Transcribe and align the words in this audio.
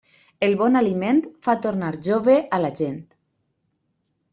El 0.47 0.55
bon 0.61 0.79
aliment 0.79 1.21
fa 1.49 1.57
tornar 1.67 1.93
jove 2.11 2.41
a 2.59 2.65
la 2.67 2.75
gent. 2.85 3.01